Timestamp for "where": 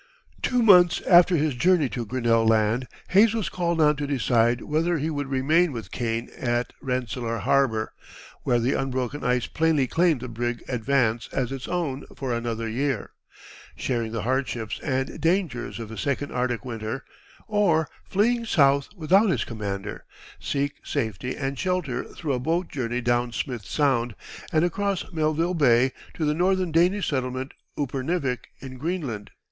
8.41-8.57